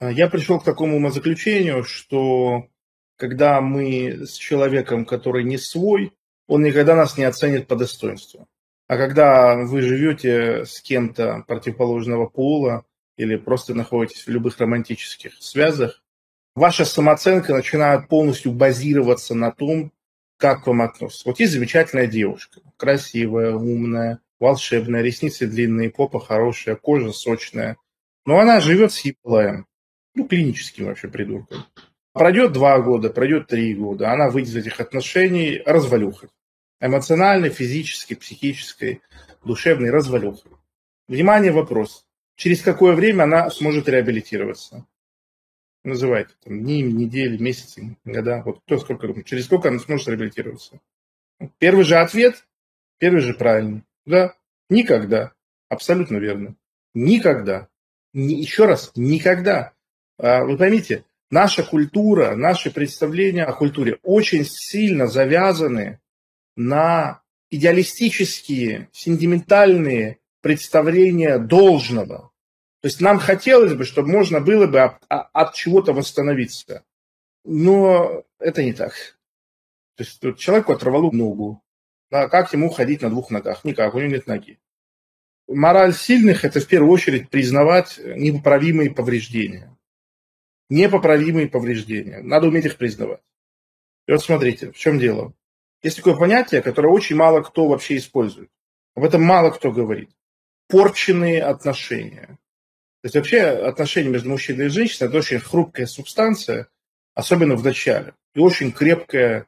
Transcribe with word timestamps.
Я 0.00 0.28
пришел 0.28 0.60
к 0.60 0.64
такому 0.64 0.96
умозаключению, 0.96 1.84
что 1.84 2.68
когда 3.16 3.60
мы 3.60 4.26
с 4.26 4.34
человеком, 4.34 5.04
который 5.04 5.44
не 5.44 5.56
свой, 5.58 6.12
он 6.46 6.62
никогда 6.62 6.94
нас 6.94 7.16
не 7.16 7.24
оценит 7.24 7.66
по 7.68 7.76
достоинству. 7.76 8.48
А 8.86 8.96
когда 8.96 9.56
вы 9.56 9.80
живете 9.80 10.64
с 10.66 10.80
кем-то 10.82 11.44
противоположного 11.46 12.26
пола 12.26 12.84
или 13.16 13.36
просто 13.36 13.74
находитесь 13.74 14.26
в 14.26 14.30
любых 14.30 14.58
романтических 14.58 15.34
связях, 15.40 16.02
ваша 16.54 16.84
самооценка 16.84 17.54
начинает 17.54 18.08
полностью 18.08 18.52
базироваться 18.52 19.34
на 19.34 19.52
том, 19.52 19.92
как 20.36 20.66
вам 20.66 20.82
относятся. 20.82 21.28
Вот 21.28 21.40
есть 21.40 21.52
замечательная 21.52 22.06
девушка, 22.06 22.60
красивая, 22.76 23.54
умная, 23.54 24.18
волшебная, 24.40 25.00
ресницы 25.00 25.46
длинные, 25.46 25.90
попа 25.90 26.20
хорошая, 26.20 26.76
кожа 26.76 27.12
сочная. 27.12 27.78
Но 28.26 28.38
она 28.38 28.60
живет 28.60 28.92
с 28.92 29.00
еблаем, 29.00 29.66
ну, 30.14 30.26
клиническим 30.26 30.86
вообще 30.86 31.08
придурком. 31.08 31.64
Пройдет 32.12 32.52
два 32.52 32.78
года, 32.80 33.10
пройдет 33.10 33.48
три 33.48 33.74
года, 33.74 34.12
она 34.12 34.30
выйдет 34.30 34.50
из 34.50 34.56
этих 34.56 34.80
отношений 34.80 35.62
развалюхой. 35.66 36.28
Эмоциональной, 36.80 37.50
физической, 37.50 38.14
психической, 38.14 39.00
душевной 39.44 39.90
развалюхой. 39.90 40.52
Внимание, 41.08 41.50
вопрос. 41.50 42.06
Через 42.36 42.62
какое 42.62 42.94
время 42.94 43.24
она 43.24 43.50
сможет 43.50 43.88
реабилитироваться? 43.88 44.86
Называйте. 45.84 46.34
Там, 46.42 46.60
дни, 46.60 46.82
недели, 46.82 47.36
месяцы, 47.36 47.96
года. 48.04 48.42
Вот 48.44 48.60
кто 48.64 48.78
сколько 48.78 49.06
думает. 49.06 49.26
Через 49.26 49.44
сколько 49.44 49.68
она 49.68 49.78
сможет 49.78 50.08
реабилитироваться? 50.08 50.80
Первый 51.58 51.84
же 51.84 51.96
ответ, 51.96 52.46
первый 52.98 53.20
же 53.20 53.34
правильный. 53.34 53.84
Да, 54.06 54.34
никогда. 54.70 55.32
Абсолютно 55.68 56.16
верно. 56.16 56.56
Никогда. 56.94 57.68
Ни, 58.14 58.34
еще 58.34 58.64
раз, 58.64 58.92
никогда. 58.94 59.73
А, 60.18 60.44
вы 60.44 60.56
поймите, 60.56 61.04
наша 61.30 61.62
культура, 61.62 62.36
наши 62.36 62.70
представления 62.70 63.44
о 63.44 63.52
культуре 63.52 63.98
очень 64.02 64.44
сильно 64.44 65.06
завязаны 65.06 66.00
на 66.56 67.22
идеалистические, 67.50 68.88
сентиментальные 68.92 70.18
представления 70.40 71.38
должного. 71.38 72.30
То 72.80 72.88
есть 72.88 73.00
нам 73.00 73.18
хотелось 73.18 73.74
бы, 73.74 73.84
чтобы 73.84 74.08
можно 74.08 74.40
было 74.40 74.66
бы 74.66 74.80
от, 74.80 75.02
от 75.08 75.54
чего-то 75.54 75.92
восстановиться. 75.92 76.84
Но 77.44 78.24
это 78.38 78.62
не 78.62 78.72
так. 78.72 78.92
То 79.96 80.04
есть 80.04 80.22
вот 80.22 80.38
человеку 80.38 80.72
оторвало 80.72 81.10
ногу. 81.10 81.62
Да, 82.10 82.28
как 82.28 82.52
ему 82.52 82.68
ходить 82.68 83.02
на 83.02 83.10
двух 83.10 83.30
ногах? 83.30 83.64
Никак, 83.64 83.94
у 83.94 83.98
него 83.98 84.10
нет 84.10 84.26
ноги. 84.26 84.58
Мораль 85.48 85.94
сильных– 85.94 86.44
это 86.46 86.60
в 86.60 86.66
первую 86.66 86.92
очередь 86.92 87.30
признавать 87.30 87.98
непоправимые 87.98 88.90
повреждения 88.90 89.73
непоправимые 90.68 91.48
повреждения. 91.48 92.20
Надо 92.22 92.48
уметь 92.48 92.66
их 92.66 92.76
признавать. 92.76 93.20
И 94.06 94.12
вот 94.12 94.22
смотрите, 94.22 94.70
в 94.70 94.76
чем 94.76 94.98
дело. 94.98 95.32
Есть 95.82 95.96
такое 95.96 96.16
понятие, 96.16 96.62
которое 96.62 96.88
очень 96.88 97.16
мало 97.16 97.42
кто 97.42 97.66
вообще 97.66 97.96
использует. 97.96 98.50
Об 98.94 99.04
этом 99.04 99.22
мало 99.22 99.50
кто 99.50 99.70
говорит. 99.70 100.10
Порченные 100.68 101.42
отношения. 101.42 102.38
То 103.02 103.06
есть 103.06 103.16
вообще 103.16 103.42
отношения 103.42 104.08
между 104.08 104.30
мужчиной 104.30 104.66
и 104.66 104.70
женщиной– 104.70 105.08
это 105.08 105.18
очень 105.18 105.38
хрупкая 105.38 105.86
субстанция, 105.86 106.68
особенно 107.14 107.54
в 107.54 107.64
начале. 107.64 108.14
И 108.34 108.40
очень 108.40 108.72
крепкая, 108.72 109.46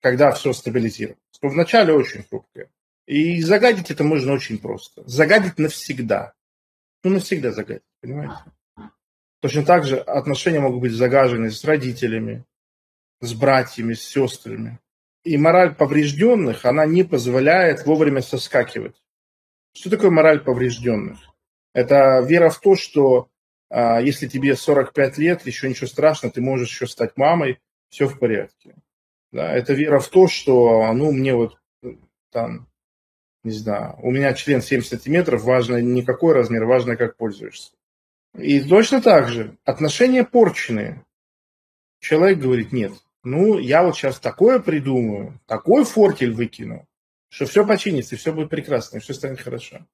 когда 0.00 0.30
все 0.32 0.52
стабилизируется. 0.52 1.40
Но 1.42 1.48
в 1.48 1.54
начале 1.54 1.92
очень 1.92 2.22
хрупкая. 2.22 2.70
И 3.06 3.40
загадить 3.40 3.90
это 3.90 4.04
можно 4.04 4.32
очень 4.32 4.58
просто. 4.58 5.02
Загадить 5.08 5.58
навсегда. 5.58 6.34
Ну, 7.02 7.10
навсегда 7.10 7.52
загадить, 7.52 7.82
понимаете? 8.00 8.34
Точно 9.40 9.64
так 9.64 9.84
же 9.84 9.98
отношения 9.98 10.60
могут 10.60 10.80
быть 10.80 10.92
загажены 10.92 11.50
с 11.50 11.64
родителями, 11.64 12.44
с 13.20 13.34
братьями, 13.34 13.94
с 13.94 14.02
сестрами. 14.02 14.80
И 15.24 15.36
мораль 15.36 15.74
поврежденных, 15.74 16.64
она 16.64 16.86
не 16.86 17.04
позволяет 17.04 17.86
вовремя 17.86 18.22
соскакивать. 18.22 18.96
Что 19.74 19.90
такое 19.90 20.10
мораль 20.10 20.40
поврежденных? 20.40 21.18
Это 21.74 22.24
вера 22.26 22.50
в 22.50 22.60
то, 22.60 22.74
что 22.74 23.28
а, 23.70 24.00
если 24.00 24.26
тебе 24.26 24.56
45 24.56 25.18
лет, 25.18 25.46
еще 25.46 25.68
ничего 25.68 25.86
страшного, 25.86 26.32
ты 26.32 26.40
можешь 26.40 26.70
еще 26.70 26.86
стать 26.86 27.16
мамой, 27.16 27.60
все 27.90 28.06
в 28.06 28.18
порядке. 28.18 28.74
Да, 29.30 29.52
это 29.52 29.74
вера 29.74 29.98
в 29.98 30.08
то, 30.08 30.26
что, 30.26 30.92
ну, 30.92 31.12
мне 31.12 31.34
вот 31.34 31.58
там, 32.32 32.66
не 33.44 33.52
знаю, 33.52 33.96
у 34.02 34.10
меня 34.10 34.32
член 34.34 34.62
7 34.62 34.82
сантиметров, 34.82 35.42
важно 35.42 35.76
не 35.80 36.02
какой 36.02 36.34
размер, 36.34 36.64
важно, 36.64 36.96
как 36.96 37.16
пользуешься. 37.16 37.72
И 38.38 38.60
точно 38.60 39.00
так 39.02 39.28
же 39.28 39.56
отношения 39.64 40.24
порченные. 40.24 41.04
Человек 42.00 42.38
говорит, 42.38 42.72
нет, 42.72 42.92
ну, 43.24 43.58
я 43.58 43.82
вот 43.82 43.96
сейчас 43.96 44.20
такое 44.20 44.60
придумаю, 44.60 45.40
такой 45.46 45.84
фортель 45.84 46.32
выкину, 46.32 46.86
что 47.28 47.46
все 47.46 47.66
починится, 47.66 48.14
и 48.14 48.18
все 48.18 48.32
будет 48.32 48.50
прекрасно, 48.50 48.98
и 48.98 49.00
все 49.00 49.14
станет 49.14 49.40
хорошо. 49.40 49.84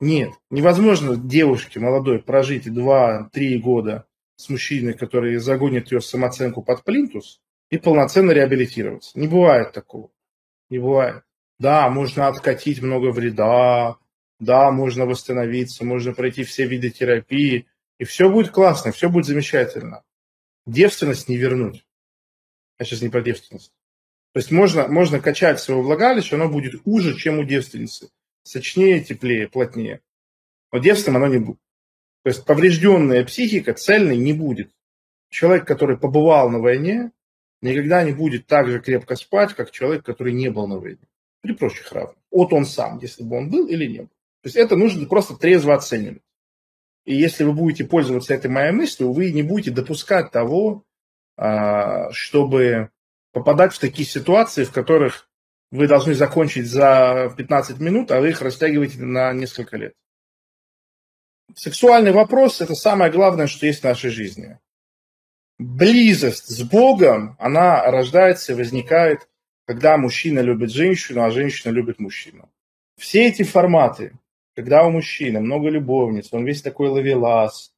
Нет, 0.00 0.30
невозможно 0.50 1.16
девушке 1.16 1.78
молодой 1.78 2.20
прожить 2.20 2.66
2-3 2.66 3.58
года 3.58 4.06
с 4.36 4.48
мужчиной, 4.48 4.94
который 4.94 5.36
загонит 5.36 5.92
ее 5.92 6.00
самооценку 6.00 6.62
под 6.62 6.82
плинтус, 6.84 7.40
и 7.70 7.78
полноценно 7.78 8.32
реабилитироваться. 8.32 9.18
Не 9.18 9.28
бывает 9.28 9.72
такого. 9.72 10.10
Не 10.70 10.78
бывает. 10.78 11.22
Да, 11.58 11.88
можно 11.90 12.28
откатить 12.28 12.82
много 12.82 13.12
вреда, 13.12 13.96
да, 14.40 14.70
можно 14.70 15.06
восстановиться, 15.06 15.84
можно 15.84 16.12
пройти 16.12 16.44
все 16.44 16.66
виды 16.66 16.90
терапии, 16.90 17.66
и 17.98 18.04
все 18.04 18.30
будет 18.30 18.50
классно, 18.50 18.92
все 18.92 19.08
будет 19.08 19.26
замечательно. 19.26 20.02
Девственность 20.66 21.28
не 21.28 21.36
вернуть. 21.36 21.86
Я 22.78 22.86
сейчас 22.86 23.02
не 23.02 23.08
про 23.08 23.22
девственность. 23.22 23.72
То 24.32 24.40
есть 24.40 24.50
можно, 24.50 24.88
можно 24.88 25.20
качать 25.20 25.60
свое 25.60 25.80
влагалище, 25.80 26.34
оно 26.34 26.48
будет 26.48 26.82
хуже, 26.82 27.16
чем 27.16 27.38
у 27.38 27.44
девственницы. 27.44 28.10
Сочнее, 28.42 29.02
теплее, 29.02 29.48
плотнее. 29.48 30.00
Но 30.72 30.80
девственным 30.80 31.22
оно 31.22 31.32
не 31.32 31.38
будет. 31.38 31.60
То 32.24 32.30
есть 32.30 32.44
поврежденная 32.44 33.24
психика 33.24 33.74
цельной 33.74 34.16
не 34.16 34.32
будет. 34.32 34.72
Человек, 35.30 35.66
который 35.66 35.96
побывал 35.96 36.50
на 36.50 36.58
войне, 36.58 37.12
никогда 37.62 38.02
не 38.02 38.12
будет 38.12 38.46
так 38.46 38.68
же 38.68 38.80
крепко 38.80 39.14
спать, 39.14 39.54
как 39.54 39.70
человек, 39.70 40.04
который 40.04 40.32
не 40.32 40.50
был 40.50 40.66
на 40.66 40.78
войне. 40.78 41.06
При 41.42 41.52
прочих 41.52 41.92
равных. 41.92 42.16
Вот 42.32 42.52
он 42.52 42.66
сам, 42.66 42.98
если 42.98 43.22
бы 43.22 43.36
он 43.36 43.50
был 43.50 43.68
или 43.68 43.86
не 43.86 43.98
был. 44.00 44.08
То 44.42 44.48
есть 44.48 44.56
это 44.56 44.74
нужно 44.74 45.06
просто 45.06 45.36
трезво 45.36 45.74
оценивать. 45.74 46.22
И 47.04 47.14
если 47.14 47.44
вы 47.44 47.52
будете 47.52 47.84
пользоваться 47.84 48.34
этой 48.34 48.50
моей 48.50 48.72
мыслью, 48.72 49.12
вы 49.12 49.32
не 49.32 49.42
будете 49.42 49.70
допускать 49.70 50.30
того, 50.30 50.84
а, 51.36 52.10
чтобы 52.12 52.90
попадать 53.32 53.74
в 53.74 53.78
такие 53.78 54.08
ситуации, 54.08 54.64
в 54.64 54.72
которых 54.72 55.28
вы 55.70 55.86
должны 55.88 56.14
закончить 56.14 56.66
за 56.66 57.34
15 57.36 57.80
минут, 57.80 58.10
а 58.10 58.20
вы 58.20 58.30
их 58.30 58.40
растягиваете 58.40 59.00
на 59.00 59.32
несколько 59.32 59.76
лет. 59.76 59.94
Сексуальный 61.54 62.12
вопрос– 62.12 62.60
это 62.60 62.74
самое 62.74 63.10
главное, 63.10 63.48
что 63.48 63.66
есть 63.66 63.80
в 63.80 63.84
нашей 63.84 64.10
жизни. 64.10 64.58
Близость 65.58 66.48
с 66.48 66.62
Богом, 66.62 67.36
она 67.38 67.82
рождается 67.90 68.52
и 68.52 68.56
возникает, 68.56 69.28
когда 69.66 69.96
мужчина 69.96 70.40
любит 70.40 70.70
женщину, 70.70 71.22
а 71.22 71.30
женщина 71.30 71.70
любит 71.70 71.98
мужчину. 71.98 72.50
Все 72.96 73.26
эти 73.26 73.42
форматы, 73.42 74.12
когда 74.54 74.84
у 74.84 74.90
мужчины 74.90 75.40
много 75.40 75.68
любовниц, 75.68 76.28
он 76.32 76.44
весь 76.44 76.62
такой 76.62 76.88
ловелас, 76.88 77.72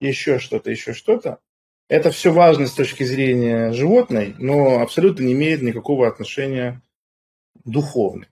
еще 0.00 0.38
что-то, 0.38 0.70
еще 0.70 0.92
что-то, 0.92 1.40
это 1.88 2.10
все 2.10 2.32
важно 2.32 2.66
с 2.66 2.72
точки 2.72 3.04
зрения 3.04 3.72
животной, 3.72 4.34
но 4.38 4.80
абсолютно 4.80 5.22
не 5.22 5.34
имеет 5.34 5.62
никакого 5.62 6.08
отношения 6.08 6.82
духовной. 7.64 8.26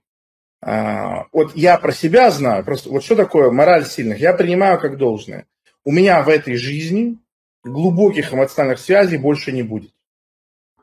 А, 0.61 1.27
вот 1.33 1.55
я 1.55 1.79
про 1.79 1.93
себя 1.93 2.31
знаю, 2.31 2.65
просто 2.65 2.89
вот 2.89 3.05
что 3.05 3.17
такое 3.17 3.51
мораль 3.51 3.85
сильных, 3.85 4.19
я 4.19 4.33
принимаю 4.33 4.81
как 4.81 4.97
должное. 4.97 5.47
У 5.85 5.93
меня 5.93 6.23
в 6.23 6.29
этой 6.29 6.57
жизни 6.57 7.19
глубоких 7.63 8.33
эмоциональных 8.33 8.81
связей 8.81 9.19
больше 9.19 9.53
не 9.53 9.63
будет. 9.63 9.93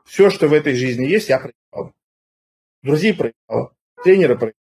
Все, 0.04 0.30
что 0.30 0.48
в 0.48 0.52
этой 0.52 0.74
жизни 0.74 1.06
есть, 1.06 1.28
я 1.28 1.38
проиграл. 1.38 1.92
Друзей 2.82 3.12
проиграл, 3.12 3.72
тренера 4.02 4.34
проиграл, 4.36 4.61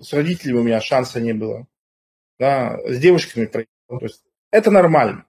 с 0.00 0.12
родителями 0.12 0.58
у 0.58 0.62
меня 0.62 0.80
шанса 0.80 1.20
не 1.20 1.32
было. 1.32 1.66
Да, 2.38 2.78
с 2.86 2.98
девушками 2.98 3.46
проехал. 3.46 3.70
То 3.88 4.04
есть 4.04 4.22
это 4.50 4.70
нормально. 4.70 5.26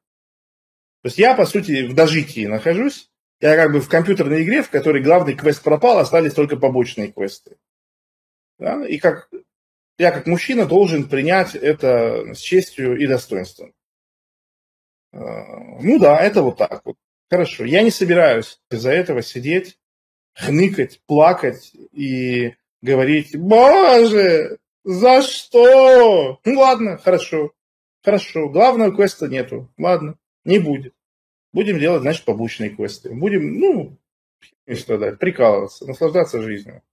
То 1.01 1.07
есть 1.07 1.17
я, 1.17 1.33
по 1.33 1.45
сути, 1.45 1.87
в 1.87 1.95
дожитии 1.95 2.45
нахожусь. 2.45 3.09
Я 3.39 3.55
как 3.55 3.71
бы 3.71 3.79
в 3.79 3.87
компьютерной 3.87 4.43
игре, 4.43 4.61
в 4.61 4.69
которой 4.69 5.01
главный 5.01 5.33
квест 5.33 5.63
пропал, 5.63 5.97
остались 5.97 6.33
только 6.33 6.57
побочные 6.57 7.11
квесты. 7.11 7.57
Да? 8.57 8.85
И 8.85 8.97
как 8.97 9.29
я 9.97 10.11
как 10.11 10.27
мужчина 10.27 10.65
должен 10.65 11.07
принять 11.07 11.55
это 11.55 12.33
с 12.33 12.39
честью 12.39 12.97
и 12.97 13.07
достоинством. 13.07 13.73
А, 15.11 15.19
ну 15.81 15.99
да, 15.99 16.19
это 16.19 16.41
вот 16.41 16.57
так 16.57 16.81
вот. 16.85 16.95
Хорошо. 17.29 17.65
Я 17.65 17.83
не 17.83 17.91
собираюсь 17.91 18.59
из-за 18.71 18.91
этого 18.91 19.21
сидеть, 19.21 19.77
хныкать, 20.33 21.01
плакать 21.05 21.71
и 21.91 22.55
говорить, 22.81 23.35
боже, 23.37 24.57
за 24.83 25.21
что? 25.21 26.39
Ну 26.45 26.59
ладно, 26.59 26.97
хорошо. 26.97 27.51
Хорошо. 28.03 28.49
Главного 28.49 28.95
квеста 28.95 29.27
нету. 29.27 29.69
Ладно, 29.77 30.15
не 30.45 30.59
будет. 30.59 30.93
Будем 31.51 31.79
делать, 31.79 32.01
значит, 32.01 32.25
побочные 32.25 32.69
квесты. 32.69 33.13
Будем, 33.13 33.59
ну, 33.59 33.97
страдать, 34.75 35.19
прикалываться, 35.19 35.85
наслаждаться 35.85 36.41
жизнью. 36.41 36.83